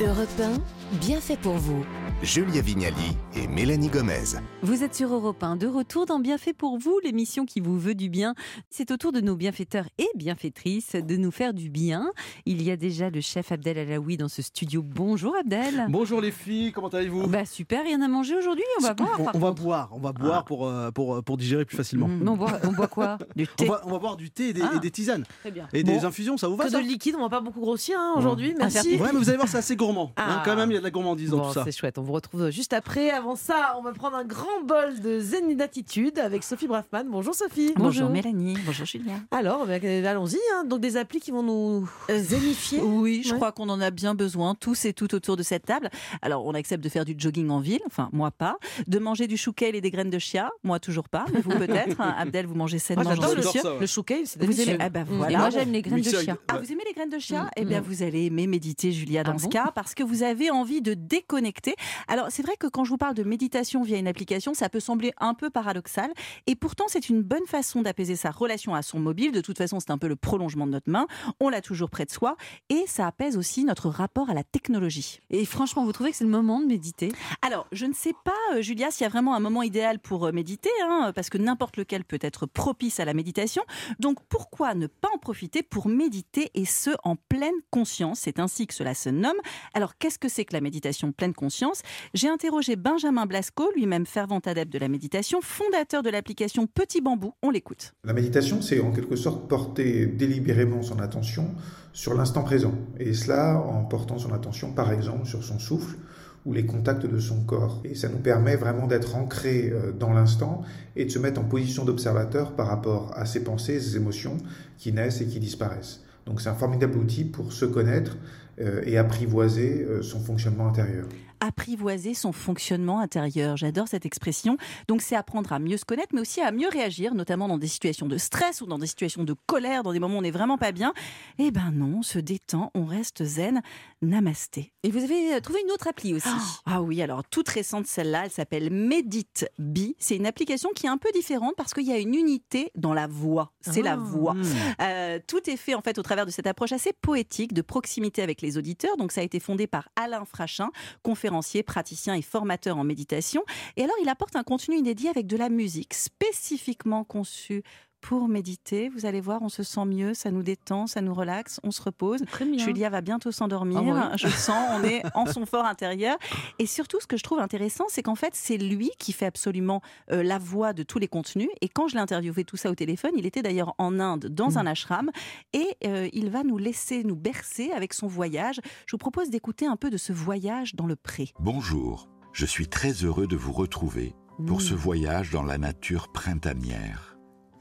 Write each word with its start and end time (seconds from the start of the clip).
Europe 0.00 0.28
1, 0.40 0.96
bien 0.98 1.20
fait 1.20 1.36
pour 1.36 1.54
vous. 1.54 1.84
Julia 2.24 2.62
Vignali 2.62 3.16
et 3.36 3.46
Mélanie 3.46 3.88
Gomez. 3.88 4.38
Vous 4.62 4.82
êtes 4.82 4.94
sur 4.94 5.12
Europe 5.12 5.42
1, 5.42 5.56
de 5.56 5.66
retour 5.66 6.06
dans 6.06 6.18
Bienfait 6.18 6.54
pour 6.54 6.78
vous, 6.78 6.98
l'émission 7.04 7.44
qui 7.44 7.60
vous 7.60 7.78
veut 7.78 7.94
du 7.94 8.08
bien. 8.08 8.34
C'est 8.70 8.90
au 8.92 8.96
tour 8.96 9.12
de 9.12 9.20
nos 9.20 9.36
bienfaiteurs 9.36 9.84
et 9.98 10.06
bienfaitrices 10.14 10.94
de 10.94 11.16
nous 11.16 11.30
faire 11.30 11.52
du 11.52 11.68
bien. 11.68 12.10
Il 12.46 12.62
y 12.62 12.70
a 12.70 12.76
déjà 12.78 13.10
le 13.10 13.20
chef 13.20 13.52
Abdel 13.52 13.76
Alaoui 13.76 14.16
dans 14.16 14.28
ce 14.28 14.40
studio. 14.40 14.80
Bonjour 14.82 15.34
Abdel. 15.38 15.84
Bonjour 15.90 16.22
les 16.22 16.30
filles, 16.30 16.72
comment 16.72 16.88
allez-vous? 16.88 17.26
Bah 17.26 17.44
super, 17.44 17.84
rien 17.84 18.00
à 18.00 18.08
manger 18.08 18.36
aujourd'hui, 18.38 18.64
on 18.80 18.82
va 18.84 18.94
boire. 18.94 19.20
on, 19.20 19.26
on 19.34 19.38
va 19.38 19.52
boire, 19.52 19.88
on 19.92 19.98
va 20.00 20.12
boire 20.12 20.38
Ah. 20.40 20.44
pour, 20.46 20.66
euh, 20.66 20.90
pour, 20.90 21.22
pour 21.22 21.36
digérer 21.36 21.66
plus 21.66 21.76
facilement. 21.76 22.08
Mmh, 22.08 22.26
on, 22.28 22.36
boit, 22.36 22.58
on 22.64 22.72
boit 22.72 22.88
quoi? 22.88 23.18
Du 23.36 23.42
On 23.44 23.54
thé 23.56 23.66
va, 23.66 23.82
on 23.84 23.90
va 23.90 23.98
boire 23.98 24.16
du 24.16 24.30
thé 24.30 24.48
et 24.48 24.52
des, 24.54 24.62
Ah. 24.62 24.72
et 24.76 24.80
des 24.80 24.90
tisanes. 24.90 25.24
Très 25.40 25.50
bien. 25.50 25.68
Et 25.74 25.82
Bon, 25.84 25.92
des 25.92 26.06
infusions, 26.06 26.38
ça 26.38 26.48
vous 26.48 26.56
va 26.56 26.64
que 26.64 26.70
ça? 26.70 26.80
de 26.80 26.86
liquide, 26.86 27.16
on 27.18 27.22
va 27.22 27.28
pas 27.28 27.40
beaucoup 27.42 27.60
grossir 27.60 27.98
hein, 28.00 28.14
aujourd'hui. 28.16 28.54
Ah, 28.58 28.68
Merci. 28.72 28.96
Ouais, 28.96 29.10
mais 29.12 29.18
vous 29.18 29.28
allez 29.28 29.36
voir, 29.36 29.48
c'est 29.48 29.58
assez 29.58 29.76
gourmand. 29.76 30.12
hein, 30.16 30.36
Ah. 30.38 30.42
quand 30.44 30.56
même, 30.56 30.70
il 30.70 30.74
y 30.74 30.76
a 30.76 30.80
de 30.80 30.84
la 30.84 30.90
gourmandise 30.90 31.30
dans 31.30 31.38
Bon, 31.38 31.48
tout 31.48 31.52
ça. 31.52 31.64
c'est 31.64 31.72
chouette. 31.76 31.98
On 31.98 32.02
vous 32.02 32.13
retrouve 32.14 32.50
juste 32.50 32.72
après. 32.72 33.10
Avant 33.10 33.36
ça, 33.36 33.74
on 33.78 33.82
va 33.82 33.92
prendre 33.92 34.16
un 34.16 34.24
grand 34.24 34.62
bol 34.64 35.00
de 35.00 35.20
zen 35.20 35.54
d'attitude 35.56 36.18
avec 36.18 36.42
Sophie 36.42 36.66
Braffman. 36.66 37.04
Bonjour 37.10 37.34
Sophie. 37.34 37.72
Bonjour 37.76 38.08
Mélanie, 38.10 38.56
bonjour 38.64 38.86
Julien. 38.86 39.22
Alors, 39.30 39.66
ben, 39.66 39.80
euh, 39.84 40.04
allons-y. 40.06 40.38
hein. 40.54 40.64
Donc 40.64 40.80
des 40.80 40.96
applis 40.96 41.20
qui 41.20 41.30
vont 41.30 41.42
nous 41.42 41.88
euh, 42.10 42.18
zénifier. 42.18 42.80
Oui, 42.80 43.22
je 43.24 43.30
Ouais. 43.32 43.36
crois 43.36 43.52
qu'on 43.52 43.68
en 43.68 43.80
a 43.80 43.90
bien 43.90 44.14
besoin, 44.14 44.54
tous 44.54 44.84
et 44.84 44.92
toutes 44.92 45.14
autour 45.14 45.36
de 45.36 45.42
cette 45.42 45.66
table. 45.66 45.90
Alors, 46.22 46.46
on 46.46 46.54
accepte 46.54 46.82
de 46.82 46.88
faire 46.88 47.04
du 47.04 47.14
jogging 47.18 47.50
en 47.50 47.60
ville, 47.60 47.80
enfin, 47.86 48.08
moi 48.12 48.30
pas. 48.30 48.56
De 48.86 48.98
manger 48.98 49.26
du 49.26 49.36
chou 49.36 49.52
kale 49.52 49.74
et 49.74 49.80
des 49.80 49.90
graines 49.90 50.10
de 50.10 50.18
chia, 50.18 50.50
moi 50.62 50.78
toujours 50.80 51.08
pas, 51.08 51.24
mais 51.32 51.40
vous 51.40 51.50
peut-être. 51.58 52.00
hein. 52.00 52.14
Abdel, 52.18 52.46
vous 52.46 52.54
mangez 52.54 52.76
Moi, 52.76 52.80
sainement, 52.80 53.02
j'adore 53.10 53.30
j'en 53.30 53.34
le, 53.36 53.42
suis 53.42 53.58
ça, 53.60 53.72
ouais. 53.74 53.80
le 53.80 53.86
chou 53.86 54.02
kale, 54.02 54.20
c'est 54.24 54.42
Vous 54.44 54.60
aimez 54.60 54.76
Ah 54.80 54.88
bah 54.88 55.00
Mm. 55.04 55.16
voilà. 55.16 55.32
Et 55.32 55.36
moi 55.36 55.50
j'aime 55.50 55.72
les 55.72 55.82
graines 55.82 56.00
de 56.00 56.10
chia. 56.10 56.36
Ah, 56.48 56.58
vous 56.58 56.72
aimez 56.72 56.82
les 56.86 56.92
graines 56.94 57.10
de 57.10 57.18
chia? 57.18 57.42
Mm, 57.44 57.50
Eh 57.56 57.64
bien, 57.64 57.80
mm. 57.80 57.84
vous 57.84 58.02
allez 58.02 58.24
aimer 58.26 58.46
méditer, 58.46 58.92
Julia, 58.92 59.22
dans 59.24 59.32
Ah 59.32 59.38
ce 59.38 59.44
bon 59.44 59.50
cas, 59.50 59.72
parce 59.74 59.94
que 59.94 60.02
vous 60.02 60.22
avez 60.22 60.50
envie 60.50 60.80
de 60.80 60.94
déconnecter. 60.94 61.74
Alors, 62.08 62.26
c'est 62.30 62.42
vrai 62.42 62.56
que 62.58 62.66
quand 62.66 62.84
je 62.84 62.90
vous 62.90 62.96
parle 62.96 63.14
de 63.14 63.22
méditation 63.22 63.82
via 63.82 63.98
une 63.98 64.08
application, 64.08 64.54
ça 64.54 64.68
peut 64.68 64.80
sembler 64.80 65.12
un 65.18 65.34
peu 65.34 65.50
paradoxal. 65.50 66.12
Et 66.46 66.54
pourtant, 66.54 66.84
c'est 66.88 67.08
une 67.08 67.22
bonne 67.22 67.46
façon 67.46 67.82
d'apaiser 67.82 68.16
sa 68.16 68.30
relation 68.30 68.74
à 68.74 68.82
son 68.82 68.98
mobile. 68.98 69.32
De 69.32 69.40
toute 69.40 69.58
façon, 69.58 69.80
c'est 69.80 69.90
un 69.90 69.98
peu 69.98 70.08
le 70.08 70.16
prolongement 70.16 70.66
de 70.66 70.72
notre 70.72 70.90
main. 70.90 71.06
On 71.40 71.48
l'a 71.48 71.60
toujours 71.60 71.90
près 71.90 72.04
de 72.04 72.10
soi. 72.10 72.36
Et 72.68 72.84
ça 72.86 73.06
apaise 73.06 73.36
aussi 73.36 73.64
notre 73.64 73.88
rapport 73.88 74.30
à 74.30 74.34
la 74.34 74.44
technologie. 74.44 75.20
Et 75.30 75.44
franchement, 75.44 75.84
vous 75.84 75.92
trouvez 75.92 76.10
que 76.10 76.16
c'est 76.16 76.24
le 76.24 76.30
moment 76.30 76.60
de 76.60 76.66
méditer? 76.66 77.12
Alors, 77.42 77.66
je 77.72 77.86
ne 77.86 77.92
sais 77.92 78.14
pas, 78.24 78.32
euh, 78.54 78.62
Julia, 78.62 78.90
s'il 78.90 79.02
y 79.02 79.06
a 79.06 79.10
vraiment 79.10 79.34
un 79.34 79.40
moment 79.40 79.62
idéal 79.62 79.98
pour 79.98 80.26
euh, 80.26 80.32
méditer, 80.32 80.70
hein, 80.82 81.12
parce 81.14 81.30
que 81.30 81.38
n'importe 81.38 81.76
lequel 81.76 82.04
peut 82.04 82.18
être 82.20 82.46
propice 82.46 83.00
à 83.00 83.04
la 83.04 83.14
méditation. 83.14 83.62
Donc, 83.98 84.18
pourquoi 84.28 84.74
ne 84.74 84.86
pas 84.86 85.08
en 85.14 85.18
profiter 85.18 85.62
pour 85.62 85.88
méditer 85.88 86.50
et 86.54 86.64
ce, 86.64 86.90
en 87.04 87.16
pleine 87.16 87.54
conscience? 87.70 88.20
C'est 88.20 88.38
ainsi 88.38 88.66
que 88.66 88.74
cela 88.74 88.94
se 88.94 89.08
nomme. 89.08 89.36
Alors, 89.74 89.96
qu'est-ce 89.98 90.18
que 90.18 90.28
c'est 90.28 90.44
que 90.44 90.54
la 90.54 90.60
méditation 90.60 91.12
pleine 91.12 91.34
conscience? 91.34 91.82
J'ai 92.14 92.28
interrogé 92.28 92.76
Benjamin 92.76 93.26
Blasco, 93.26 93.70
lui-même 93.74 94.06
fervent 94.06 94.40
adepte 94.40 94.72
de 94.72 94.78
la 94.78 94.88
méditation, 94.88 95.40
fondateur 95.40 96.02
de 96.02 96.10
l'application 96.10 96.66
Petit 96.66 97.00
Bambou. 97.00 97.32
On 97.42 97.50
l'écoute. 97.50 97.94
La 98.04 98.12
méditation, 98.12 98.62
c'est 98.62 98.80
en 98.80 98.92
quelque 98.92 99.16
sorte 99.16 99.48
porter 99.48 100.06
délibérément 100.06 100.82
son 100.82 101.00
attention 101.00 101.54
sur 101.92 102.14
l'instant 102.14 102.42
présent, 102.42 102.74
et 102.98 103.14
cela 103.14 103.60
en 103.60 103.84
portant 103.84 104.18
son 104.18 104.32
attention 104.32 104.72
par 104.72 104.92
exemple 104.92 105.26
sur 105.26 105.44
son 105.44 105.58
souffle 105.58 105.96
ou 106.44 106.52
les 106.52 106.66
contacts 106.66 107.06
de 107.06 107.18
son 107.18 107.42
corps. 107.44 107.80
Et 107.84 107.94
ça 107.94 108.08
nous 108.08 108.18
permet 108.18 108.56
vraiment 108.56 108.86
d'être 108.86 109.16
ancré 109.16 109.70
euh, 109.70 109.92
dans 109.92 110.12
l'instant 110.12 110.62
et 110.96 111.04
de 111.04 111.10
se 111.10 111.18
mettre 111.18 111.40
en 111.40 111.44
position 111.44 111.84
d'observateur 111.84 112.54
par 112.54 112.66
rapport 112.66 113.12
à 113.16 113.24
ses 113.26 113.42
pensées, 113.42 113.80
ses 113.80 113.96
émotions 113.96 114.36
qui 114.76 114.92
naissent 114.92 115.20
et 115.20 115.26
qui 115.26 115.40
disparaissent. 115.40 116.02
Donc 116.26 116.40
c'est 116.40 116.48
un 116.48 116.54
formidable 116.54 116.98
outil 116.98 117.24
pour 117.24 117.52
se 117.52 117.64
connaître 117.64 118.16
euh, 118.60 118.82
et 118.84 118.98
apprivoiser 118.98 119.84
euh, 119.84 120.02
son 120.02 120.20
fonctionnement 120.20 120.68
intérieur. 120.68 121.06
Apprivoiser 121.46 122.14
son 122.14 122.32
fonctionnement 122.32 123.00
intérieur. 123.00 123.56
J'adore 123.56 123.88
cette 123.88 124.06
expression. 124.06 124.56
Donc 124.88 125.02
c'est 125.02 125.16
apprendre 125.16 125.52
à 125.52 125.58
mieux 125.58 125.76
se 125.76 125.84
connaître, 125.84 126.14
mais 126.14 126.20
aussi 126.20 126.40
à 126.40 126.50
mieux 126.52 126.68
réagir, 126.68 127.14
notamment 127.14 127.48
dans 127.48 127.58
des 127.58 127.66
situations 127.68 128.06
de 128.06 128.18
stress 128.18 128.60
ou 128.60 128.66
dans 128.66 128.78
des 128.78 128.86
situations 128.86 129.24
de 129.24 129.34
colère, 129.46 129.82
dans 129.82 129.92
des 129.92 129.98
moments 129.98 130.16
où 130.16 130.18
on 130.18 130.22
n'est 130.22 130.30
vraiment 130.30 130.58
pas 130.58 130.72
bien. 130.72 130.92
Eh 131.38 131.50
ben 131.50 131.70
non, 131.72 131.98
on 131.98 132.02
se 132.02 132.18
détend, 132.18 132.70
on 132.74 132.84
reste 132.84 133.24
zen. 133.24 133.62
Namasté. 134.02 134.72
Et 134.82 134.90
vous 134.90 135.02
avez 135.02 135.34
euh, 135.34 135.40
trouvé 135.40 135.60
une 135.64 135.70
autre 135.70 135.88
appli 135.88 136.12
aussi. 136.12 136.28
Ah 136.66 136.82
oui, 136.82 137.00
alors 137.00 137.24
toute 137.24 137.48
récente 137.48 137.86
celle-là, 137.86 138.24
elle 138.26 138.30
s'appelle 138.30 138.70
Medit 138.70 139.26
Bee. 139.58 139.96
C'est 139.98 140.16
une 140.16 140.26
application 140.26 140.68
qui 140.76 140.84
est 140.86 140.90
un 140.90 140.98
peu 140.98 141.08
différente 141.14 141.54
parce 141.56 141.72
qu'il 141.72 141.86
y 141.86 141.92
a 141.92 141.98
une 141.98 142.14
unité 142.14 142.70
dans 142.74 142.92
la 142.92 143.06
voix. 143.06 143.52
C'est 143.62 143.80
la 143.80 143.92
Ah. 143.92 143.96
voix. 143.96 144.34
Euh, 144.82 145.18
tout 145.26 145.48
est 145.48 145.56
fait 145.56 145.74
en 145.74 145.80
fait 145.80 145.98
au 145.98 146.02
travers 146.02 146.26
de 146.26 146.30
cette 146.30 146.46
approche 146.46 146.72
assez 146.72 146.92
poétique 146.92 147.54
de 147.54 147.62
proximité 147.62 148.22
avec 148.22 148.42
les 148.42 148.58
auditeurs. 148.58 148.96
Donc 148.98 149.10
ça 149.12 149.22
a 149.22 149.24
été 149.24 149.40
fondé 149.40 149.66
par 149.66 149.88
Alain 149.96 150.24
Frachin, 150.26 150.68
conférencier, 151.02 151.33
praticien 151.62 152.14
et 152.14 152.22
formateur 152.22 152.78
en 152.78 152.84
méditation. 152.84 153.44
Et 153.76 153.82
alors 153.82 153.96
il 154.02 154.08
apporte 154.08 154.36
un 154.36 154.42
contenu 154.42 154.76
inédit 154.76 155.08
avec 155.08 155.26
de 155.26 155.36
la 155.36 155.48
musique 155.48 155.94
spécifiquement 155.94 157.04
conçue 157.04 157.62
pour 158.04 158.28
méditer. 158.28 158.90
Vous 158.90 159.06
allez 159.06 159.22
voir, 159.22 159.40
on 159.40 159.48
se 159.48 159.62
sent 159.62 159.86
mieux, 159.86 160.12
ça 160.12 160.30
nous 160.30 160.42
détend, 160.42 160.86
ça 160.86 161.00
nous 161.00 161.14
relaxe, 161.14 161.58
on 161.64 161.70
se 161.70 161.80
repose. 161.80 162.20
Très 162.30 162.44
bien. 162.44 162.62
Julia 162.62 162.90
va 162.90 163.00
bientôt 163.00 163.32
s'endormir. 163.32 163.78
Ah 163.78 164.10
oui. 164.12 164.18
Je 164.18 164.28
sens, 164.28 164.62
on 164.78 164.84
est 164.84 165.02
en 165.14 165.24
son 165.24 165.46
fort 165.46 165.64
intérieur. 165.64 166.18
Et 166.58 166.66
surtout, 166.66 167.00
ce 167.00 167.06
que 167.06 167.16
je 167.16 167.22
trouve 167.22 167.38
intéressant, 167.38 167.84
c'est 167.88 168.02
qu'en 168.02 168.14
fait, 168.14 168.34
c'est 168.34 168.58
lui 168.58 168.90
qui 168.98 169.14
fait 169.14 169.24
absolument 169.24 169.80
euh, 170.12 170.22
la 170.22 170.36
voix 170.38 170.74
de 170.74 170.82
tous 170.82 170.98
les 170.98 171.08
contenus. 171.08 171.48
Et 171.62 171.68
quand 171.70 171.88
je 171.88 171.94
l'ai 171.94 172.00
interviewé 172.02 172.44
tout 172.44 172.58
ça 172.58 172.70
au 172.70 172.74
téléphone, 172.74 173.12
il 173.16 173.24
était 173.24 173.40
d'ailleurs 173.40 173.74
en 173.78 173.98
Inde, 173.98 174.26
dans 174.26 174.50
Mm. 174.50 174.58
un 174.58 174.66
ashram. 174.66 175.10
Et 175.54 175.66
euh, 175.86 176.10
il 176.12 176.28
va 176.28 176.44
nous 176.44 176.58
laisser 176.58 177.04
nous 177.04 177.16
bercer 177.16 177.70
avec 177.70 177.94
son 177.94 178.06
voyage. 178.06 178.60
Je 178.86 178.92
vous 178.92 178.98
propose 178.98 179.30
d'écouter 179.30 179.64
un 179.66 179.76
peu 179.76 179.88
de 179.88 179.96
ce 179.96 180.12
voyage 180.12 180.74
dans 180.74 180.86
le 180.86 180.96
pré. 180.96 181.32
Bonjour, 181.40 182.10
je 182.34 182.44
suis 182.44 182.68
très 182.68 182.92
heureux 182.92 183.26
de 183.26 183.36
vous 183.36 183.52
retrouver 183.52 184.14
pour 184.46 184.60
ce 184.60 184.74
voyage 184.74 185.30
dans 185.30 185.42
la 185.42 185.56
nature 185.56 186.12
printanière. 186.12 187.13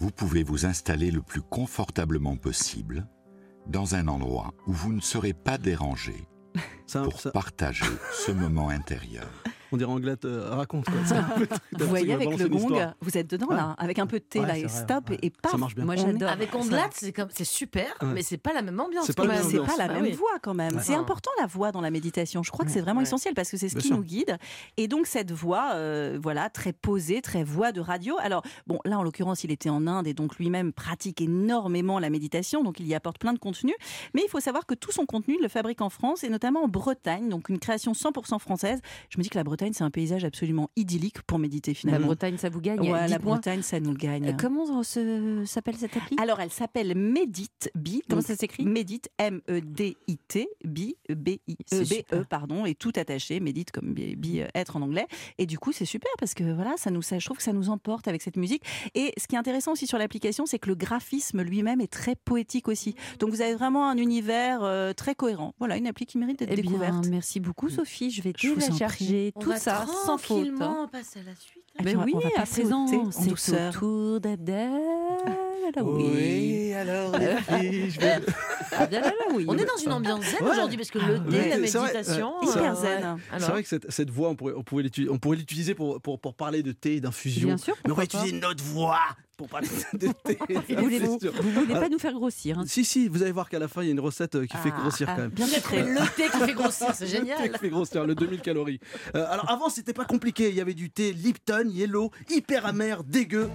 Vous 0.03 0.11
pouvez 0.11 0.43
vous 0.43 0.65
installer 0.65 1.11
le 1.11 1.21
plus 1.21 1.41
confortablement 1.41 2.35
possible 2.35 3.07
dans 3.67 3.95
un 3.95 4.09
endroit 4.09 4.53
où 4.67 4.73
vous 4.73 4.91
ne 4.91 4.99
serez 4.99 5.31
pas 5.31 5.57
dérangé 5.57 6.27
pour 6.91 7.31
partager 7.31 7.85
ce 8.11 8.33
moment 8.33 8.67
intérieur. 8.67 9.29
On 9.73 9.77
dirait 9.77 9.91
Anglette 9.91 10.25
euh, 10.25 10.49
raconte. 10.51 10.85
quoi. 10.85 10.93
Peu- 11.37 11.47
Vous 11.83 11.87
voyez 11.87 12.13
avec 12.13 12.37
le 12.37 12.47
gong, 12.47 12.69
vous 13.01 13.17
êtes 13.17 13.29
dedans 13.29 13.49
là, 13.49 13.75
avec 13.77 13.99
un 13.99 14.07
peu 14.07 14.19
de 14.19 14.23
thé 14.23 14.39
Ouais, 14.39 14.47
là, 14.47 14.57
et 14.57 14.63
vrai, 14.65 14.69
stop, 14.83 15.09
ouais. 15.09 15.17
et 15.21 15.29
paf. 15.29 15.51
Ça 15.51 15.57
marche 15.57 15.75
bien. 15.75 15.85
Moi 15.85 15.95
j'adore. 15.95 16.29
Avec 16.29 16.53
Ondelat, 16.55 16.89
c'est 16.93 17.11
comme 17.11 17.29
c'est 17.31 17.43
super, 17.43 17.87
Ouais. 18.01 18.09
mais 18.13 18.21
c'est 18.21 18.37
pas 18.37 18.53
la 18.53 18.61
même 18.61 18.79
ambiance. 18.79 19.05
C'est 19.05 19.15
pas 19.15 19.25
la 19.25 19.33
même. 19.35 19.45
ambiance. 19.45 19.67
pas 19.67 19.77
la 19.77 19.87
Bah 19.87 19.93
même 19.95 20.03
oui. 20.03 20.11
voix 20.11 20.39
quand 20.41 20.53
même. 20.53 20.75
Ouais. 20.75 20.81
C'est 20.83 20.95
important 20.95 21.31
la 21.39 21.47
voix 21.47 21.71
dans 21.71 21.81
la 21.81 21.91
méditation. 21.91 22.43
Je 22.43 22.51
crois 22.51 22.65
que 22.65 22.71
c'est 22.71 22.81
vraiment 22.81 22.99
Ouais. 22.99 23.03
essentiel 23.07 23.33
parce 23.33 23.49
que 23.49 23.57
c'est 23.57 23.69
ce 23.69 23.73
Bien 23.75 23.81
qui 23.81 23.87
sûr. 23.87 23.97
nous 23.97 24.03
guide. 24.03 24.37
Et 24.77 24.87
donc 24.87 25.07
cette 25.07 25.31
voix, 25.31 25.71
euh, 25.73 26.17
voilà, 26.21 26.49
très 26.49 26.73
posée, 26.73 27.21
très 27.21 27.43
voix 27.43 27.71
de 27.71 27.81
radio. 27.81 28.15
Alors 28.21 28.43
bon, 28.67 28.79
là 28.85 28.99
en 28.99 29.03
l'occurrence, 29.03 29.43
il 29.43 29.51
était 29.51 29.69
en 29.69 29.87
Inde 29.87 30.07
et 30.07 30.13
donc 30.13 30.37
lui-même 30.37 30.71
pratique 30.73 31.21
énormément 31.21 31.99
la 31.99 32.09
méditation, 32.09 32.63
donc 32.63 32.79
il 32.79 32.87
y 32.87 32.93
apporte 32.95 33.17
plein 33.17 33.33
de 33.33 33.39
contenu. 33.39 33.73
Mais 34.13 34.21
il 34.25 34.29
faut 34.29 34.39
savoir 34.39 34.65
que 34.65 34.73
tout 34.75 34.91
son 34.91 35.05
contenu, 35.05 35.35
il 35.39 35.41
le 35.41 35.47
fabrique 35.49 35.81
en 35.81 35.89
France 35.89 36.23
et 36.23 36.29
notamment 36.29 36.63
en 36.63 36.67
Bretagne, 36.67 37.29
donc 37.29 37.49
une 37.49 37.59
création 37.59 37.93
100% 37.93 38.39
française. 38.39 38.79
Je 39.09 39.17
me 39.17 39.23
dis 39.23 39.29
que 39.29 39.37
la 39.37 39.43
Bretagne, 39.43 39.62
c'est 39.71 39.83
un 39.85 39.91
paysage 39.91 40.25
absolument 40.25 40.69
idyllique 40.75 41.21
pour 41.21 41.39
méditer 41.39 41.71
La 41.71 41.75
finalement. 41.75 42.07
Bretagne, 42.07 42.37
ça 42.37 42.49
vous 42.49 42.59
gagne. 42.59 42.81
Ouais, 42.81 43.07
la 43.07 43.19
Bretagne, 43.19 43.61
ça 43.61 43.79
nous 43.79 43.93
gagne. 43.93 44.27
euh, 44.29 44.33
Comment 44.37 44.83
se- 44.83 45.43
s'appelle 45.45 45.75
cette 45.77 45.95
appli? 45.95 46.17
Alors, 46.19 46.41
elle 46.41 46.49
s'appelle 46.51 46.97
Medit 46.97 47.47
B. 47.75 47.99
Comment 48.09 48.21
ça 48.21 48.35
s'écrit? 48.35 48.65
Medit, 48.65 49.03
M-E-D-I-T, 49.17 50.47
B, 50.65 50.79
B-I, 51.09 51.57
C'est 51.65 51.81
E, 51.81 51.85
super. 51.85 52.19
B-E, 52.19 52.25
pardon, 52.29 52.65
et 52.65 52.75
tout 52.75 52.91
attaché, 52.95 53.39
Medit 53.39 53.65
comme 53.65 53.93
B, 53.93 54.15
B, 54.15 54.37
euh, 54.39 54.47
être 54.55 54.75
en 54.75 54.81
anglais. 54.81 55.07
Et 55.37 55.45
du 55.45 55.57
coup, 55.59 55.71
c'est 55.71 55.85
super 55.85 56.11
parce 56.19 56.33
que 56.33 56.43
voilà, 56.53 56.73
ça 56.77 56.91
nous, 56.91 57.01
ça, 57.01 57.19
je 57.19 57.25
trouve 57.25 57.37
que 57.37 57.43
ça 57.43 57.53
nous 57.53 57.69
emporte 57.69 58.07
avec 58.07 58.21
cette 58.21 58.37
musique. 58.37 58.63
Et 58.95 59.13
ce 59.17 59.27
qui 59.27 59.35
est 59.35 59.39
intéressant 59.39 59.73
aussi 59.73 59.87
sur 59.87 59.97
l'application, 59.97 60.45
c'est 60.45 60.59
que 60.59 60.69
le 60.69 60.75
graphisme 60.75 61.41
lui-même 61.41 61.81
est 61.81 61.91
très 61.91 62.15
poétique 62.15 62.67
aussi. 62.67 62.95
Donc, 63.19 63.29
vous 63.29 63.41
avez 63.41 63.53
vraiment 63.55 63.89
un 63.89 63.97
univers 63.97 64.63
euh, 64.63 64.93
très 64.93 65.15
cohérent. 65.15 65.53
Voilà, 65.59 65.77
une 65.77 65.87
appli 65.87 66.05
qui 66.05 66.17
mérite 66.17 66.39
d'être 66.39 66.49
Eh 66.51 66.55
bien, 66.61 66.71
découverte. 66.71 67.07
merci 67.09 67.39
beaucoup 67.39 67.69
Sophie. 67.69 68.09
Je 68.11 68.21
vais 68.21 68.33
Je 68.37 68.49
vous 68.49 68.55
en 68.55 68.59
télécharger 68.65 69.31
On 69.35 69.39
tout 69.55 69.59
ça 69.61 69.85
sans 70.05 70.17
faute. 70.17 70.37
hein. 70.37 70.43
tranquillement 70.57 70.87
passer 70.87 71.19
à 71.19 71.23
la 71.23 71.35
suite. 71.35 71.63
Et 71.79 71.83
Ben 71.83 71.85
puis, 71.85 71.95
on 71.95 71.99
va- 71.99 72.05
oui, 72.05 72.13
on 72.15 72.19
va 72.19 72.41
à 72.41 72.45
présent, 72.45 72.87
c'est 73.11 73.31
au 73.31 73.71
tour 73.71 74.19
d'Abdel. 74.19 74.71
Oui. 75.81 76.73
alors 76.73 77.17
les 77.17 77.35
filles, 77.59 77.89
je 77.89 77.99
vais- 77.99 78.19
Alaoui. 78.77 79.45
On 79.47 79.57
est 79.57 79.65
dans 79.65 79.77
une 79.77 79.91
ambiance 79.91 80.23
zen 80.25 80.43
Ouais. 80.43 80.51
aujourd'hui 80.51 80.77
parce 80.77 80.91
que 80.91 80.99
le 80.99 81.19
thé, 81.19 81.37
Ouais, 81.37 81.49
la 81.59 81.67
c'est 81.67 81.77
vrai, 81.77 81.93
méditation. 81.93 82.33
Hyper 82.41 82.77
euh, 82.77 82.81
zen. 82.81 83.17
C'est 83.39 83.45
vrai 83.51 83.63
que 83.63 83.69
cette, 83.69 83.91
cette 83.91 84.09
voix, 84.09 84.29
on 84.29 84.35
pourrait, 84.35 84.53
on 84.55 84.77
l'utiliser, 84.77 85.11
on 85.11 85.17
pourrait 85.19 85.37
l'utiliser 85.37 85.73
pour, 85.75 86.01
pour, 86.01 86.19
pour 86.19 86.35
parler 86.35 86.63
de 86.63 86.71
thé 86.71 86.95
et 86.95 87.01
d'infusion. 87.01 87.47
Bien 87.49 87.57
sûr, 87.57 87.75
Mais 87.85 87.91
on 87.91 87.95
va 87.95 88.03
utiliser 88.03 88.33
notre 88.39 88.63
voix 88.63 88.99
pour 89.37 89.47
parler 89.49 89.67
de 89.93 90.07
thé. 90.23 90.37
et 90.49 90.53
Vous 90.75 90.83
voulez, 90.83 90.99
d'infusion. 90.99 91.31
vous 91.41 91.51
voulez 91.51 91.73
pas 91.73 91.89
nous 91.89 91.99
faire 91.99 92.13
grossir 92.13 92.59
hein 92.59 92.63
Si, 92.67 92.85
si, 92.85 93.07
vous 93.07 93.23
allez 93.23 93.31
voir 93.31 93.49
qu'à 93.49 93.59
la 93.59 93.67
fin, 93.67 93.81
il 93.81 93.85
y 93.85 93.89
a 93.89 93.91
une 93.91 93.99
recette 93.99 94.35
euh, 94.35 94.45
qui 94.45 94.57
fait 94.57 94.71
Ah, 94.75 94.79
grossir 94.81 95.07
ah, 95.09 95.15
quand 95.15 95.21
même. 95.23 95.31
Bien 95.31 95.47
le 95.47 96.15
thé 96.15 96.23
qui 96.31 96.37
fait 96.45 96.53
grossir, 96.53 96.87
c'est 96.93 97.05
Le 97.05 97.11
thé 97.11 97.17
génial. 97.17 97.51
qui 97.51 97.57
fait 97.59 97.69
grossir, 97.69 98.05
le 98.05 98.15
2000 98.15 98.41
calories. 98.41 98.79
Euh, 99.15 99.25
alors 99.29 99.49
avant, 99.49 99.69
c'était 99.69 99.93
pas 99.93 100.05
compliqué. 100.05 100.49
Il 100.49 100.55
y 100.55 100.61
avait 100.61 100.73
du 100.75 100.89
thé 100.91 101.13
Lipton, 101.13 101.65
Yellow, 101.69 102.11
hyper 102.29 102.65
amer, 102.65 103.03
dégueu. 103.03 103.49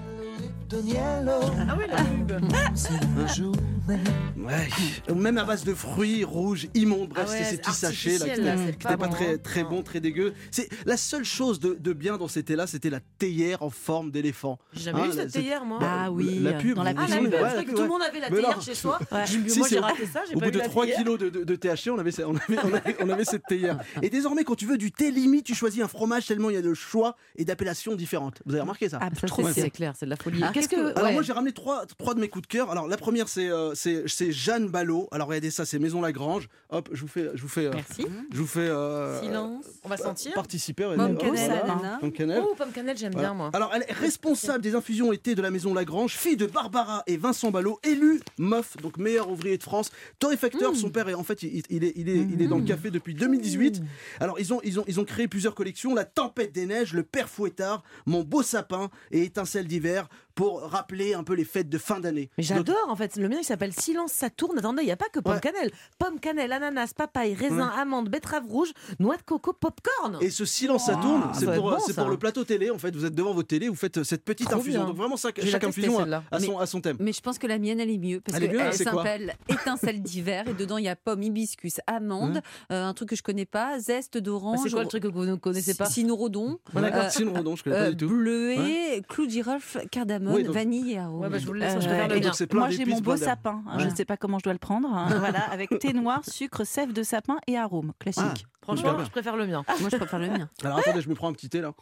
Ah 0.70 1.76
oui, 1.78 1.84
la 1.88 1.96
pub. 2.04 2.32
Ouais. 3.88 5.14
Même 5.14 5.38
à 5.38 5.44
base 5.44 5.64
de 5.64 5.72
fruits 5.74 6.22
rouges, 6.24 6.68
immondes, 6.74 7.08
bref, 7.08 7.24
Ah 7.28 7.30
ouais, 7.32 7.38
c'est 7.38 7.50
ces 7.52 7.56
petits 7.58 7.72
sachets 7.72 8.10
là 8.10 8.16
qui 8.18 8.30
artificiel, 8.30 8.44
là, 8.44 8.62
c'est 8.66 8.82
pas 8.82 8.96
bon, 8.96 9.08
très, 9.10 9.34
hein. 9.34 9.38
très 9.42 9.62
Non. 9.62 9.68
bons, 9.70 9.82
très 9.82 10.00
dégueux. 10.00 10.34
C'est 10.50 10.68
la 10.86 10.96
seule 10.98 11.24
chose 11.24 11.58
de, 11.58 11.74
de 11.74 11.92
bien 11.94 12.16
dans 12.18 12.28
ces 12.28 12.42
thés-là, 12.42 12.66
c'était 12.66 12.90
la 12.90 13.00
théière 13.18 13.62
en 13.62 13.70
forme 13.70 14.10
d'éléphant. 14.10 14.58
J'ai 14.74 14.84
jamais 14.84 15.00
Hein, 15.00 15.04
vu 15.04 15.08
la- 15.08 15.14
cette 15.22 15.30
c'est- 15.32 15.40
théière, 15.40 15.64
moi. 15.64 15.78
Ah 15.82 16.10
oui, 16.12 16.38
la 16.40 16.52
pub, 16.54 16.76
dans 16.76 16.82
la 16.82 16.92
vous 16.92 16.98
Ah, 17.00 17.06
vous 17.06 17.10
la 17.12 17.18
pub, 17.18 17.32
Ouais, 17.32 17.64
tout 17.64 17.72
le 17.76 17.80
ouais. 17.82 17.88
monde 17.88 18.02
avait 18.02 18.20
la 18.20 18.30
Mais 18.30 18.36
non. 18.36 18.42
théière 18.42 18.62
chez 18.62 18.74
soi. 18.74 18.98
Si, 19.26 19.38
Moi, 19.38 19.46
c'est 19.48 19.68
j'ai 19.70 19.78
au- 19.78 19.82
raté 19.82 20.06
ça, 20.06 20.20
j'ai 20.28 20.34
Au 20.36 20.38
pas 20.38 20.46
bout 20.46 20.52
vu 20.52 20.52
de 20.52 20.58
la 20.58 20.68
3 20.68 20.84
théière. 20.84 20.98
kilos 20.98 21.18
de, 21.18 21.28
de, 21.30 21.44
de 21.44 21.56
THC, 21.56 21.90
on 21.90 21.98
avait, 21.98 22.24
on, 22.24 22.36
avait, 22.36 22.58
on, 22.64 22.74
avait, 22.74 22.96
on 23.00 23.08
avait 23.10 23.24
cette 23.24 23.44
théière. 23.48 23.78
Et 24.02 24.10
désormais, 24.10 24.44
quand 24.44 24.54
tu 24.54 24.66
veux 24.66 24.78
du 24.78 24.92
thé 24.92 25.10
limite, 25.10 25.44
tu 25.46 25.54
choisis 25.54 25.82
un 25.82 25.88
fromage 25.88 26.26
tellement 26.26 26.50
il 26.50 26.54
y 26.54 26.58
a 26.58 26.62
de 26.62 26.74
choix 26.74 27.16
et 27.36 27.44
d'appellations 27.44 27.94
différentes. 27.96 28.42
Vous 28.46 28.52
avez 28.52 28.60
remarqué 28.62 28.88
ça? 28.88 28.98
Ah, 29.02 29.08
Ça, 29.14 29.26
c'est- 29.54 29.70
clair, 29.70 29.94
c'est 29.98 30.06
de 30.06 30.10
la 30.10 30.16
folie. 30.16 30.40
Ah, 30.42 30.50
Qu'est-ce 30.58 30.68
que. 30.68 30.96
Alors 30.96 31.04
ouais. 31.04 31.12
moi 31.12 31.22
j'ai 31.22 31.32
ramené 31.32 31.52
trois, 31.52 31.86
trois 31.86 32.14
de 32.14 32.20
mes 32.20 32.28
coups 32.28 32.46
de 32.48 32.52
cœur. 32.52 32.70
Alors 32.70 32.88
la 32.88 32.96
première 32.96 33.28
c'est 33.28 33.48
euh, 33.48 33.74
c'est 33.74 34.32
Jeanne 34.32 34.68
Ballot. 34.68 35.08
Alors 35.12 35.28
regardez 35.28 35.50
ça, 35.50 35.64
c'est 35.64 35.78
Maison 35.78 36.00
Lagrange. 36.00 36.48
Hop, 36.70 36.88
je 36.92 37.00
vous 37.00 37.08
fais 37.08 37.30
je 37.34 37.42
vous 37.42 37.48
fais 37.48 37.66
euh, 37.66 37.72
Merci. 37.74 38.06
je 38.32 38.38
vous 38.38 38.46
fais 38.46 38.60
euh, 38.60 39.20
Silence. 39.20 39.66
On 39.84 39.88
va 39.88 39.96
sentir. 39.96 40.34
participer. 40.34 40.84
Pomme 40.96 41.16
cannelle. 41.16 41.62
Anna. 41.64 41.98
Pomme 42.00 42.12
cannelle. 42.12 42.42
Oh, 42.44 42.54
pomme 42.56 42.72
cannelle, 42.72 42.96
j'aime 42.96 43.14
bien, 43.14 43.34
moi. 43.34 43.50
Alors, 43.52 43.72
elle 43.74 43.84
est 43.88 43.92
responsable 43.92 44.62
des 44.62 44.74
infusions 44.74 45.12
été 45.12 45.34
de 45.34 45.42
la 45.42 45.50
maison 45.50 45.74
Lagrange, 45.74 46.12
fille 46.14 46.36
de 46.36 46.46
Barbara 46.46 47.02
et 47.06 47.16
Vincent 47.16 47.50
Ballot, 47.50 47.78
élu 47.82 48.20
MOF, 48.38 48.76
donc 48.78 48.98
meilleur 48.98 49.30
ouvrier 49.30 49.58
de 49.58 49.62
France, 49.62 49.90
torréfacteur. 50.18 50.74
Son 50.76 50.90
père 50.90 51.08
est 51.08 51.14
en 51.14 51.24
fait, 51.24 51.42
il, 51.42 51.62
il 51.70 51.84
est, 51.84 51.92
il 51.96 52.08
est, 52.08 52.16
il 52.16 52.42
est 52.42 52.46
dans 52.48 52.58
le 52.58 52.64
café 52.64 52.90
depuis 52.90 53.14
2018. 53.14 53.82
Alors, 54.20 54.38
ils 54.38 54.52
ont, 54.52 54.60
ils 54.64 54.78
ont, 54.80 54.84
ils 54.86 55.00
ont 55.00 55.04
créé 55.04 55.28
plusieurs 55.28 55.54
collections 55.54 55.94
la 55.94 56.04
Tempête 56.04 56.52
des 56.52 56.66
neiges, 56.66 56.92
le 56.94 57.02
Père 57.02 57.28
Fouettard, 57.28 57.82
Mon 58.06 58.22
beau 58.22 58.42
sapin 58.42 58.90
et 59.10 59.22
Étincelle 59.22 59.66
d'hiver 59.66 60.08
pour 60.38 60.60
rappeler 60.62 61.14
un 61.14 61.24
peu 61.24 61.34
les 61.34 61.42
fêtes 61.44 61.68
de 61.68 61.78
fin 61.78 61.98
d'année. 61.98 62.30
Mais 62.38 62.44
Donc, 62.44 62.56
j'adore 62.58 62.86
en 62.86 62.94
fait. 62.94 63.16
Le 63.16 63.28
mien 63.28 63.38
il 63.40 63.44
s'appelle 63.44 63.72
Silence 63.72 64.12
ça 64.12 64.30
tourne. 64.30 64.56
Attendez, 64.56 64.82
il 64.82 64.86
n'y 64.86 64.92
a 64.92 64.96
pas 64.96 65.08
que 65.12 65.18
pomme 65.18 65.34
Ouais. 65.34 65.40
cannelle. 65.40 65.72
Pomme 65.98 66.20
cannelle, 66.20 66.52
ananas, 66.52 66.92
papaye, 66.96 67.34
raisin, 67.34 67.66
amande, 67.76 68.08
betterave 68.08 68.46
rouge, 68.46 68.72
noix 69.00 69.16
de 69.16 69.22
coco, 69.22 69.52
popcorn. 69.52 70.18
Et 70.20 70.30
ce 70.30 70.44
silence, 70.44 70.86
ça 70.86 70.94
Oh, 70.98 71.02
tourne, 71.02 71.22
ça 71.34 71.40
c'est 71.40 71.46
va 71.46 71.56
pour, 71.56 71.72
être 71.72 71.78
bon, 71.80 71.84
c'est 71.84 71.92
ça. 71.92 72.02
pour 72.02 72.10
le 72.10 72.18
plateau 72.18 72.44
télé. 72.44 72.70
En 72.70 72.78
fait, 72.78 72.94
vous 72.94 73.04
êtes 73.04 73.16
devant 73.16 73.34
votre 73.34 73.48
télé, 73.48 73.68
vous 73.68 73.74
faites 73.74 74.04
cette 74.04 74.24
petite 74.24 74.48
Trop 74.48 74.60
infusion. 74.60 74.82
bien. 74.82 74.86
Donc 74.88 74.96
vraiment, 74.96 75.16
vais 75.16 75.50
chaque 75.50 75.64
infusion 75.64 75.98
a, 75.98 76.22
a 76.30 76.38
son, 76.38 76.58
a 76.60 76.66
son 76.66 76.80
thème. 76.80 76.96
Mais 77.00 77.12
je 77.12 77.20
pense 77.20 77.38
que 77.38 77.48
la 77.48 77.58
mienne, 77.58 77.80
elle 77.80 77.90
est 77.90 77.98
mieux 77.98 78.20
parce 78.20 78.38
Elle 78.38 78.44
est 78.44 78.48
mieux, 78.52 78.58
qu'elle 78.58 78.86
quoi 78.86 79.02
s'appelle 79.02 79.34
étincelle 79.48 80.00
d'hiver 80.02 80.46
et 80.46 80.54
dedans 80.54 80.78
il 80.78 80.84
y 80.84 80.88
a 80.88 80.94
pomme, 80.94 81.20
hibiscus, 81.24 81.80
amande, 81.88 82.42
euh, 82.70 82.84
un 82.84 82.94
truc 82.94 83.08
que 83.08 83.16
je 83.16 83.24
connais 83.24 83.44
pas, 83.46 83.80
zeste 83.80 84.14
Bah, 84.14 84.20
d'orange. 84.20 84.60
c'est 84.62 84.70
quoi 84.70 84.82
le 84.82 84.88
truc 84.88 85.02
que 85.02 85.08
vous 85.08 85.24
ne 85.24 85.34
connaissez 85.34 85.74
pas 85.74 85.86
Cynorhodon, 85.86 86.60
Ah, 86.76 86.78
euh, 86.78 87.42
non, 87.42 87.56
je 87.56 87.64
connais 87.64 87.76
pas 87.76 87.82
euh, 87.86 87.90
du 87.90 87.96
tout. 88.06 88.08
bleuet, 88.14 89.02
clou 89.08 89.26
de 89.26 89.30
girofle, 89.30 89.82
cardamome, 89.90 90.27
Oui, 90.34 90.42
donc- 90.44 90.54
vanille 90.54 90.92
et 90.92 90.98
arôme. 90.98 91.20
Ouais, 91.20 91.28
bah, 91.28 91.38
je 91.38 91.46
vous 91.46 91.52
le 91.52 91.60
laisse, 91.60 91.76
Euh, 91.76 91.80
je 91.80 91.86
préfère 91.86 92.08
le 92.08 92.16
et 92.16 92.20
donc 92.20 92.52
Moi, 92.54 92.70
j'ai 92.70 92.84
mon 92.84 93.00
beau 93.00 93.16
sapin. 93.16 93.62
hein, 93.66 93.76
Ouais. 93.76 93.84
Je 93.84 93.88
ne 93.90 93.94
sais 93.94 94.04
pas 94.04 94.16
comment 94.16 94.38
je 94.38 94.44
dois 94.44 94.52
le 94.52 94.58
prendre. 94.58 94.88
hein. 94.92 95.06
voilà, 95.18 95.40
avec 95.50 95.70
thé 95.78 95.92
noir, 95.92 96.24
sucre, 96.24 96.64
sève 96.64 96.92
de 96.92 97.02
sapin 97.02 97.38
et 97.46 97.56
arôme. 97.56 97.92
Classique. 97.98 98.46
Franchement, 98.76 99.04
je 99.04 99.10
préfère 99.10 99.36
le 99.36 99.46
mien. 99.46 99.64
Moi 99.80 99.88
je 99.90 99.96
préfère 99.96 100.18
le 100.18 100.28
mien. 100.28 100.48
Alors 100.62 100.78
attendez, 100.78 101.00
je 101.00 101.08
me 101.08 101.14
prends 101.14 101.28
un 101.28 101.32
petit 101.32 101.48
thé 101.48 101.60
là. 101.60 101.72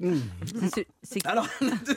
Mmh. 0.00 0.14
C'est- 0.74 0.86
c'est- 1.02 1.26
Alors, 1.34 1.46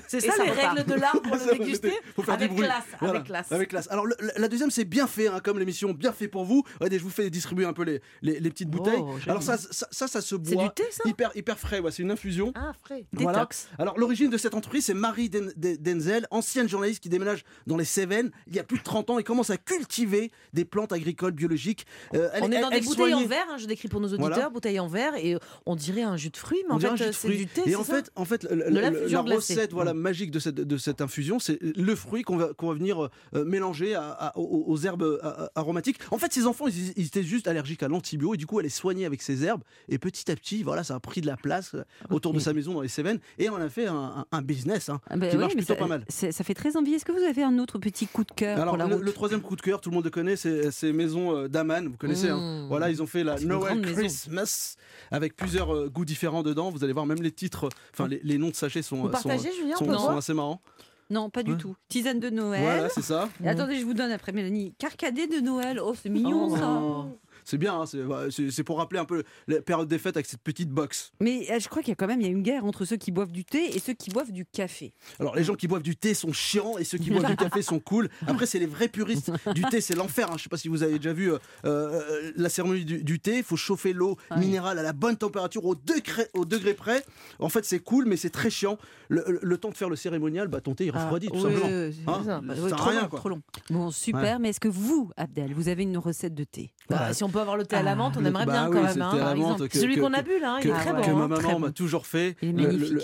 C'est 0.07 0.19
ça, 0.21 0.33
ça 0.33 0.43
les 0.43 0.51
repart. 0.51 0.77
règles 0.77 0.89
de 0.91 0.95
l'art 0.99 1.21
pour 1.21 1.35
le 1.35 1.57
déguster. 1.57 1.91
faut 2.15 2.21
faire 2.23 2.37
du 2.37 2.43
Avec 2.43 2.55
bruit. 2.55 2.65
classe, 2.65 2.83
Voilà, 2.99 3.15
avec 3.15 3.27
classe. 3.27 3.51
Avec 3.51 3.69
classe. 3.69 3.87
Alors 3.91 4.05
le- 4.05 4.15
la 4.37 4.47
deuxième 4.47 4.71
c'est 4.71 4.85
bien 4.85 5.07
fait, 5.07 5.27
hein, 5.27 5.39
comme 5.43 5.59
l'émission 5.59 5.91
bien 5.93 6.11
fait 6.11 6.27
pour 6.27 6.45
vous. 6.45 6.63
Regardez, 6.79 6.99
je 6.99 7.03
vous 7.03 7.09
fais 7.09 7.29
distribuer 7.29 7.65
un 7.65 7.73
peu 7.73 7.83
les, 7.83 8.01
les, 8.21 8.39
les 8.39 8.49
petites 8.49 8.69
bouteilles. 8.69 8.99
Oh, 8.99 9.13
joli. 9.17 9.29
Alors 9.29 9.43
ça, 9.43 9.57
ça, 9.57 9.87
ça, 9.91 10.07
ça 10.07 10.21
se 10.21 10.35
C'est 10.43 10.53
boit 10.55 10.63
du 10.65 10.69
thé, 10.71 10.83
ça 10.91 11.03
hyper, 11.09 11.31
hyper 11.35 11.57
frais. 11.59 11.79
Ouais, 11.79 11.91
c'est 11.91 12.03
une 12.03 12.11
infusion. 12.11 12.51
Ah, 12.55 12.73
frais. 12.83 13.05
Voilà. 13.13 13.39
Détox. 13.39 13.69
Alors 13.79 13.97
l'origine 13.97 14.29
de 14.29 14.37
cette 14.37 14.53
entreprise, 14.53 14.85
c'est 14.85 14.93
Marie 14.93 15.29
Den- 15.29 15.51
Den- 15.57 15.77
Denzel, 15.77 16.27
ancienne 16.31 16.69
journaliste 16.69 17.01
qui 17.01 17.09
déménage 17.09 17.43
dans 17.65 17.77
les 17.77 17.85
Cévennes 17.85 18.31
il 18.47 18.55
y 18.55 18.59
a 18.59 18.63
plus 18.63 18.77
de 18.77 18.83
30 18.83 19.09
ans 19.09 19.19
et 19.19 19.23
commence 19.23 19.49
à 19.49 19.57
cultiver 19.57 20.31
des 20.53 20.65
plantes 20.65 20.91
agricoles 20.93 21.31
biologiques. 21.33 21.85
Euh, 22.13 22.29
elle- 22.33 22.43
On 22.43 22.51
est 22.51 22.55
elle- 22.55 22.61
dans 22.61 22.69
des 22.69 22.81
bouteilles 22.81 23.13
en 23.13 23.25
verre, 23.25 23.45
hein, 23.49 23.57
je 23.57 23.65
décris 23.65 23.87
pour 23.87 23.99
nos 24.01 24.07
auditeurs, 24.07 24.26
Voilà. 24.35 24.49
bouteilles 24.49 24.79
en 24.79 24.87
verre, 24.87 25.13
et 25.15 25.37
on 25.65 25.75
dirait 25.75 26.01
un 26.03 26.17
jus 26.17 26.29
de 26.29 26.37
fruits, 26.37 26.63
mais 26.67 26.73
On 26.73 26.77
en 26.77 26.79
fait, 26.79 27.07
de 27.07 27.11
c'est 27.11 27.27
du 27.29 27.47
thé. 27.47 27.61
Et 27.65 27.75
en 27.75 27.83
fait, 27.83 28.11
en 28.15 28.25
fait, 28.25 28.43
la 28.49 28.89
glacée. 28.91 29.35
recette, 29.35 29.73
voilà, 29.73 29.93
magique 29.93 30.31
de 30.31 30.39
cette 30.39 30.55
de 30.55 30.77
cette 30.77 31.01
infusion, 31.01 31.39
c'est 31.39 31.59
le 31.61 31.95
fruit 31.95 32.23
qu'on 32.23 32.37
va 32.37 32.53
qu'on 32.53 32.67
va 32.67 32.73
venir 32.73 33.09
euh, 33.33 33.45
mélanger 33.45 33.95
à- 33.95 34.09
à- 34.11 34.37
aux, 34.37 34.65
aux 34.67 34.77
herbes 34.79 35.03
euh, 35.03 35.47
aromatiques. 35.55 35.99
En 36.11 36.17
fait, 36.17 36.31
ces 36.33 36.45
enfants, 36.47 36.67
ils, 36.67 36.93
ils 36.97 37.05
étaient 37.07 37.23
juste 37.23 37.47
allergiques 37.47 37.83
à 37.83 37.87
l'antibio 37.87 38.33
et 38.33 38.37
du 38.37 38.45
coup, 38.45 38.59
elle 38.59 38.65
est 38.65 38.69
soignée 38.69 39.05
avec 39.05 39.21
ces 39.21 39.43
herbes. 39.45 39.61
Et 39.89 39.97
petit 39.97 40.29
à 40.31 40.35
petit, 40.35 40.63
voilà, 40.63 40.83
ça 40.83 40.95
a 40.95 40.99
pris 40.99 41.21
de 41.21 41.27
la 41.27 41.37
place 41.37 41.73
euh, 41.75 41.83
autour 42.09 42.33
de 42.33 42.39
sa 42.39 42.53
maison 42.53 42.73
dans 42.73 42.81
les 42.81 42.87
Cévennes 42.87 43.19
et 43.37 43.49
on 43.49 43.55
a 43.57 43.69
fait 43.69 43.87
un, 43.87 44.25
business 44.41 44.89
hein, 44.89 45.01
Ah 45.09 45.17
ben 45.17 45.29
qui 45.29 45.35
oui, 45.35 45.41
marche 45.41 45.53
plutôt 45.55 45.73
ça, 45.73 45.79
pas 45.79 45.87
mal. 45.87 46.05
Ça 46.09 46.31
fait 46.43 46.53
très 46.53 46.77
envie. 46.77 46.93
Est-ce 46.93 47.05
que 47.05 47.11
vous 47.11 47.23
avez 47.23 47.43
un 47.43 47.59
autre 47.59 47.79
petit 47.79 48.07
coup 48.07 48.23
de 48.23 48.31
cœur 48.31 48.59
Alors 48.59 48.77
pour 48.77 48.87
la 48.87 48.95
le, 48.97 49.11
troisième 49.13 49.41
coup 49.41 49.55
de 49.55 49.61
cœur, 49.61 49.81
tout 49.81 49.89
le 49.89 49.95
monde 49.95 50.03
le 50.05 50.09
connaît, 50.09 50.35
c'est 50.35 50.93
Maison 50.93 51.35
euh, 51.35 51.47
Daman. 51.47 51.87
Vous 51.87 51.97
connaissez, 51.97 52.29
hein. 52.29 52.37
Mmh. 52.37 52.67
Voilà, 52.69 52.89
ils 52.89 53.01
ont 53.01 53.07
fait 53.07 53.23
la 53.23 53.39
Noël 53.39 53.79
maison. 53.79 53.93
Christmas 54.17 54.75
avec 55.11 55.35
plusieurs 55.35 55.73
euh, 55.73 55.89
goûts 55.89 56.05
différents 56.05 56.43
dedans. 56.43 56.69
Vous 56.71 56.83
allez 56.83 56.93
voir, 56.93 57.05
même 57.05 57.21
les 57.21 57.31
titres, 57.31 57.69
enfin 57.93 58.07
les, 58.07 58.19
les 58.23 58.37
noms 58.37 58.49
de 58.49 58.55
sachets 58.55 58.81
sont 58.81 58.97
Vous 58.97 59.03
sont, 59.05 59.09
partagez, 59.11 59.51
Julien, 59.53 59.75
on 59.75 59.79
sont, 59.79 59.85
peut 59.85 59.93
sont 59.93 60.01
voir 60.03 60.17
assez 60.17 60.33
marrants. 60.33 60.61
Non, 61.09 61.29
pas 61.29 61.41
du 61.43 61.51
Ouais. 61.53 61.57
tout. 61.57 61.75
Tisane 61.87 62.19
de 62.19 62.29
Noël. 62.29 62.61
Voilà, 62.61 62.89
c'est 62.89 63.01
ça. 63.01 63.29
Et 63.41 63.47
attendez, 63.47 63.79
je 63.79 63.85
vous 63.85 63.93
donne 63.93 64.11
après 64.11 64.33
Mélanie. 64.33 64.73
Carcadet 64.77 65.27
de 65.27 65.39
Noël. 65.39 65.79
Oh, 65.81 65.93
c'est 66.01 66.09
mignon 66.09 66.49
ça. 66.49 67.05
C'est 67.49 67.57
bien, 67.57 67.79
hein, 67.79 67.85
c'est 67.85 68.03
ouais, 68.03 68.27
c'est- 68.29 68.63
pour 68.63 68.77
rappeler 68.79 68.99
un 68.99 69.05
peu 69.05 69.23
la 69.47 69.61
période 69.61 69.87
des 69.87 69.97
fêtes 69.97 70.17
avec 70.17 70.25
cette 70.25 70.41
petite 70.41 70.69
box. 70.69 71.13
Mais 71.21 71.49
euh, 71.49 71.59
je 71.61 71.69
crois 71.69 71.81
qu'il 71.81 71.91
y 71.91 71.93
a 71.93 71.95
quand 71.95 72.05
même 72.07 72.19
il 72.19 72.27
y 72.27 72.29
a 72.29 72.33
une 72.33 72.41
guerre 72.43 72.65
entre 72.65 72.83
ceux 72.83 72.97
qui 72.97 73.11
boivent 73.11 73.31
du 73.31 73.45
thé 73.45 73.73
et 73.73 73.79
ceux 73.79 73.93
qui 73.93 74.09
boivent 74.09 74.33
du 74.33 74.45
café. 74.45 74.93
Alors 75.17 75.33
les 75.33 75.45
gens 75.45 75.55
qui 75.55 75.65
boivent 75.69 75.81
du 75.81 75.95
thé 75.95 76.13
sont 76.13 76.33
chiants 76.33 76.77
et 76.77 76.83
ceux 76.83 76.97
qui 76.97 77.09
boivent 77.09 77.25
du 77.29 77.37
café 77.37 77.61
sont 77.61 77.79
cool. 77.79 78.09
Après 78.27 78.45
c'est 78.45 78.59
les 78.59 78.65
vrais 78.65 78.89
puristes 78.89 79.31
du 79.55 79.61
thé, 79.63 79.79
c'est 79.79 79.95
l'enfer. 79.95 80.27
hein. 80.29 80.35
Je 80.37 80.43
sais 80.43 80.49
pas 80.49 80.57
si 80.57 80.67
vous 80.67 80.83
avez 80.83 80.97
déjà 80.97 81.13
vu 81.13 81.31
euh, 81.31 81.37
euh, 81.65 82.31
la 82.35 82.49
cérémonie 82.49 82.83
du, 82.83 83.01
du 83.03 83.19
thé. 83.21 83.37
Il 83.37 83.43
faut 83.43 83.55
chauffer 83.55 83.93
l'eau 83.93 84.17
Ouais. 84.31 84.39
minérale 84.39 84.77
à 84.79 84.83
la 84.83 84.91
bonne 84.93 85.15
température 85.15 85.63
au 85.65 85.75
degré, 85.75 86.27
au 86.33 86.43
degré 86.43 86.73
près. 86.73 87.03
En 87.39 87.47
fait 87.49 87.63
c'est 87.63 87.79
cool 87.79 88.05
mais 88.07 88.17
c'est 88.17 88.29
très 88.29 88.49
chiant. 88.49 88.77
Le, 89.09 89.23
le- 89.25 89.39
le 89.41 89.57
temps 89.57 89.69
de 89.69 89.77
faire 89.77 89.89
le 89.89 89.95
cérémonial, 89.95 90.49
bah 90.49 90.59
ton 90.59 90.75
thé 90.75 90.85
il 90.87 90.91
refroidit 90.91 91.27
tout 91.27 91.33
Ah, 91.37 91.47
oui, 91.47 91.53
simplement. 91.53 91.69
oui, 91.87 91.95
Hein 92.07 92.21
ça. 92.25 92.41
Oui, 92.61 92.71
trop 92.71 92.89
rien, 92.89 93.01
long, 93.03 93.07
quoi. 93.07 93.19
trop 93.19 93.29
long. 93.29 93.41
Bon, 93.69 93.89
super. 93.91 94.39
Mais 94.41 94.49
est-ce 94.49 94.59
que 94.59 94.67
vous, 94.67 95.11
Abdel, 95.15 95.53
vous 95.53 95.69
avez 95.69 95.83
une 95.83 95.97
recette 95.97 96.33
de 96.35 96.43
thé? 96.43 96.73
Bah, 96.89 97.13
si 97.13 97.23
on 97.23 97.29
peut 97.29 97.36
avoir 97.41 97.57
le 97.57 97.65
thé 97.65 97.75
à 97.75 97.83
la 97.83 97.95
menthe, 97.95 98.15
on 98.17 98.25
aimerait 98.25 98.45
bah 98.45 98.51
bien 98.53 98.67
oui, 98.69 98.75
quand 98.77 98.83
même. 98.83 99.01
hein, 99.01 99.17
par 99.17 99.31
exemple. 99.31 99.67
que- 99.67 99.77
Celui 99.77 99.95
que- 99.95 100.01
qu'on 100.01 100.13
a 100.13 100.21
bu 100.21 100.39
là, 100.39 100.59
que, 100.61 100.67
il 100.67 100.71
est 100.71 100.73
très 100.73 100.85
que 100.85 101.11
bon. 101.11 101.15
ma 101.27 101.35
hein, 101.35 101.37
très 101.39 101.47
maman 101.47 101.59
m'a 101.59 101.71
toujours 101.71 102.05
fait. 102.07 102.35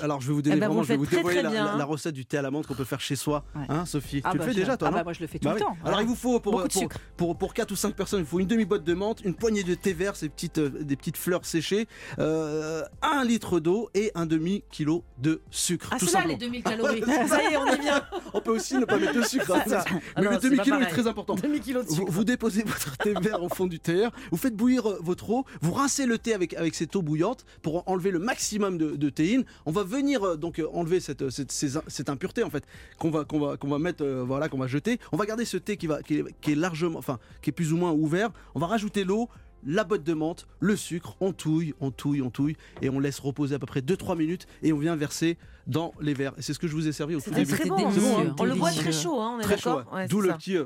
Alors 0.01 0.21
je 0.21 0.27
vais 0.27 0.33
vous 0.33 0.41
donner 0.41 0.55
Eh 0.57 0.59
ben, 0.59 0.67
vraiment, 0.67 0.83
je 0.83 0.87
vais 0.89 0.97
vous 0.97 1.05
dévoiler 1.05 1.41
la, 1.41 1.85
recette 1.85 2.13
du 2.13 2.25
thé 2.25 2.37
à 2.37 2.41
la 2.41 2.51
menthe 2.51 2.67
qu'on 2.67 2.73
peut 2.75 2.83
faire 2.83 2.99
chez 3.01 3.15
soi. 3.15 3.43
Hein, 3.69 3.85
Sophie 3.85 4.21
Ah 4.23 4.31
Tu 4.31 4.37
bah, 4.37 4.43
le 4.45 4.49
fais 4.49 4.55
je- 4.55 4.59
déjà 4.61 4.77
toi 4.77 4.87
ah 4.87 4.91
bah, 4.91 5.03
moi, 5.03 5.13
je 5.13 5.19
le 5.21 5.27
fais 5.27 5.39
tout 5.39 5.47
Bah 5.47 5.53
le 5.55 5.59
temps. 5.59 5.75
Alors 5.85 6.01
il 6.01 6.07
vous 6.07 6.15
faut 6.15 6.39
pour, 6.39 6.53
Beaucoup 6.53 6.67
de 6.67 6.73
pour, 6.73 6.81
sucre. 6.81 6.97
pour, 7.17 7.37
pour 7.37 7.53
4 7.53 7.71
ou 7.71 7.75
5 7.75 7.93
personnes, 7.95 8.21
il 8.21 8.25
faut 8.25 8.39
une 8.39 8.47
demi-botte 8.47 8.83
de 8.83 8.93
menthe, 8.93 9.21
une 9.23 9.33
poignée 9.35 9.63
de 9.63 9.73
thé 9.75 9.93
vert, 9.93 10.15
ces 10.15 10.29
petites, 10.29 10.57
euh, 10.57 10.69
des 10.69 10.95
petites 10.95 11.17
fleurs 11.17 11.45
séchées, 11.45 11.87
euh, 12.19 12.83
un 13.01 13.23
litre 13.23 13.59
d'eau 13.59 13.89
et 13.93 14.11
un 14.15 14.25
demi-kilo 14.25 15.03
de 15.19 15.41
sucre. 15.51 15.89
Ah, 15.91 15.97
c'est 15.99 16.11
là 16.13 16.25
les 16.27 16.35
2000 16.35 16.63
calories. 16.63 17.01
Ça 17.27 17.41
y 17.41 17.53
est, 17.53 17.57
on 17.57 17.65
y 17.67 17.79
vient. 17.79 18.01
On 18.33 18.41
peut 18.41 18.51
aussi 18.51 18.77
ne 18.77 18.85
pas 18.85 18.97
mettre 18.97 19.13
de 19.13 19.21
sucre. 19.23 19.53
hein. 19.55 19.63
Ça. 19.67 19.83
Mais 19.89 20.01
Ah 20.15 20.21
non, 20.21 20.31
le 20.31 20.37
demi-kilo 20.37 20.79
est 20.79 20.85
très 20.87 21.07
important. 21.07 21.35
Demi 21.35 21.59
kilo 21.59 21.81
de 21.83 21.87
Vous, 21.87 21.95
sucre. 21.95 22.11
vous 22.11 22.23
déposez 22.23 22.63
votre 22.63 22.97
thé 22.97 23.13
vert 23.21 23.41
au 23.43 23.49
fond 23.49 23.65
du 23.67 23.79
théière, 23.79 24.11
vous 24.31 24.37
faites 24.37 24.55
bouillir 24.55 24.89
euh, 24.89 24.99
votre 25.01 25.29
eau, 25.29 25.45
vous 25.61 25.71
rincez 25.73 26.05
le 26.05 26.17
thé 26.17 26.33
avec, 26.33 26.53
avec 26.55 26.75
cette 26.75 26.95
eau 26.95 27.01
bouillante 27.01 27.45
pour 27.61 27.87
enlever 27.89 28.11
le 28.11 28.19
maximum 28.19 28.77
de, 28.77 28.95
de 28.95 29.09
théine. 29.09 29.43
On 29.65 29.71
va 29.71 29.83
venir 29.83 30.23
euh, 30.23 30.35
donc 30.37 30.59
euh, 30.59 30.67
enlever 30.73 30.99
cette, 30.99 31.29
cette, 31.29 31.51
ces- 31.51 31.79
cette 31.87 32.09
impureté 32.09 32.43
en 32.43 32.49
fait 32.49 32.63
qu'on 32.97 33.11
va, 33.11 33.23
qu'on 33.25 33.39
va, 33.39 33.57
qu'on 33.57 33.67
va 33.69 33.79
mettre, 33.79 34.03
euh, 34.03 34.23
voilà, 34.25 34.49
qu'on 34.49 34.57
va 34.57 34.67
jeter. 34.67 34.99
On 35.11 35.17
va 35.17 35.25
garder 35.25 35.45
ce 35.45 35.57
thé 35.57 35.77
qui, 35.77 35.87
va, 35.87 36.01
qui, 36.01 36.19
est, 36.19 36.25
qui 36.41 36.51
est 36.51 36.55
largement, 36.55 36.99
enfin, 36.99 37.19
qui 37.41 37.49
est 37.49 37.53
plus 37.53 37.73
ou 37.73 37.77
moins 37.77 37.91
ouvert. 37.91 38.29
On 38.55 38.59
va 38.59 38.67
rajouter 38.67 39.03
l'eau. 39.03 39.29
La 39.65 39.85
botte 39.85 40.03
de 40.03 40.13
menthe, 40.13 40.45
le 40.59 40.75
sucre, 40.75 41.15
on 41.21 41.31
touille, 41.31 41.73
on 41.79 41.89
touille, 41.89 42.21
on 42.21 42.29
touille, 42.29 42.57
et 42.81 42.89
on 42.89 42.99
laisse 42.99 43.17
reposer 43.21 43.55
à 43.55 43.59
peu 43.59 43.65
près 43.65 43.79
2-3 43.79 44.17
minutes, 44.17 44.45
et 44.61 44.73
on 44.73 44.77
vient 44.77 44.97
verser 44.97 45.37
dans 45.67 45.93
les 46.01 46.13
verres. 46.13 46.33
Et 46.37 46.41
c'est 46.41 46.53
ce 46.53 46.59
que 46.59 46.67
je 46.67 46.73
vous 46.73 46.89
ai 46.89 46.91
servi 46.91 47.15
au 47.15 47.21
tout 47.21 47.29
début. 47.31 47.49
très 47.53 47.69
bon. 47.69 47.77
bon, 47.77 48.19
hein. 48.19 48.35
On 48.39 48.43
le 48.43 48.55
boit 48.55 48.71
très 48.71 48.91
chaud, 48.91 49.21
hein, 49.21 49.35
on 49.37 49.39
est 49.39 49.43
Très 49.43 49.57
chaud, 49.57 49.77
d'accord? 49.77 49.93
ouais. 49.93 49.99
Ouais, 50.01 50.07
d'où 50.09 50.19
le 50.19 50.33
petit. 50.33 50.57
euh, 50.57 50.65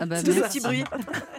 Ah 0.00 0.06
bah, 0.06 0.16
merci. 0.24 0.40
Petit 0.40 0.60
bruit. 0.60 0.84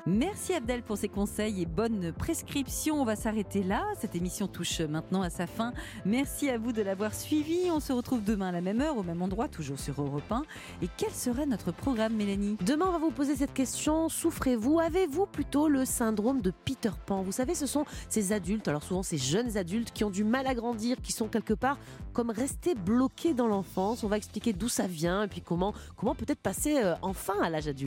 Merci 0.06 0.54
Abdel 0.54 0.82
pour 0.82 0.98
ces 0.98 1.08
conseils 1.08 1.62
et 1.62 1.66
bonnes 1.66 2.12
prescriptions. 2.12 3.02
On 3.02 3.06
va 3.06 3.16
s'arrêter 3.16 3.64
là. 3.64 3.84
Cette 4.00 4.16
émission 4.16 4.48
touche 4.48 4.82
maintenant 4.82 5.22
à 5.22 5.30
sa 5.30 5.48
fin. 5.48 5.74
Merci 6.06 6.50
à 6.50 6.58
vous 6.58 6.72
de 6.72 6.82
l'avoir 6.82 7.14
suivi. 7.14 7.70
On 7.72 7.80
se 7.80 7.94
retrouve 7.94 8.24
demain 8.24 8.50
à 8.50 8.52
la 8.52 8.62
même 8.62 8.82
heure, 8.82 8.98
au 8.98 9.04
même 9.04 9.22
endroit, 9.22 9.48
toujours 9.48 9.80
sur 9.80 10.02
Europe 10.02 10.30
1. 10.30 10.44
Et 10.82 10.90
quel 10.98 11.12
sera 11.12 11.46
notre 11.46 11.72
programme, 11.72 12.14
Mélanie? 12.14 12.58
Demain, 12.66 12.86
on 12.90 12.92
va 12.92 12.98
vous 12.98 13.12
poser 13.12 13.36
cette 13.36 13.54
question. 13.54 14.10
Souffrez-vous? 14.10 14.80
Avez-vous 14.80 15.26
plutôt 15.26 15.68
le 15.68 15.86
syndrome 15.86 16.42
de 16.42 16.52
Peter 16.52 16.92
Pan? 17.06 17.22
Vous 17.22 17.32
savez, 17.32 17.56
ce 17.56 17.66
sont 17.66 17.86
ces 18.10 18.34
adultes, 18.34 18.68
alors 18.68 18.84
souvent 18.84 19.04
ces 19.04 19.18
jeunes 19.18 19.58
adultes 19.58 19.92
qui 19.92 20.04
ont 20.04 20.10
du 20.10 20.24
mal 20.24 20.48
à 20.48 20.56
grandir, 20.56 20.98
qui 21.02 21.12
sont 21.12 21.28
quelque 21.28 21.54
part 21.54 21.78
comme 22.14 22.30
restés 22.32 22.76
bloqués 22.76 23.34
dans 23.34 23.48
l'enfance. 23.48 24.04
On 24.04 24.08
va 24.08 24.18
expliquer 24.18 24.54
d'où 24.54 24.68
ça 24.68 24.88
vient 24.88 25.24
et 25.24 25.28
puis 25.28 25.42
comment, 25.42 25.74
comment 25.96 26.16
peut-être 26.16 26.40
passer 26.40 26.82
euh, 26.84 26.96
enfin 27.02 27.36
à 27.42 27.50
l'âge 27.50 27.68
adulte. 27.68 27.79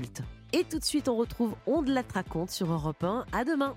Et 0.52 0.64
tout 0.64 0.78
de 0.78 0.84
suite, 0.84 1.08
on 1.08 1.16
retrouve 1.16 1.54
On 1.66 1.82
de 1.82 1.92
la 1.92 2.02
raconte 2.12 2.50
sur 2.50 2.70
Europe 2.70 3.02
1. 3.02 3.26
À 3.32 3.44
demain 3.44 3.75